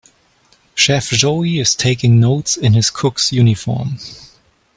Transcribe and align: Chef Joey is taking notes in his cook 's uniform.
Chef 0.73 1.09
Joey 1.11 1.59
is 1.59 1.75
taking 1.75 2.19
notes 2.19 2.57
in 2.57 2.73
his 2.73 2.89
cook 2.89 3.19
's 3.19 3.31
uniform. 3.31 3.99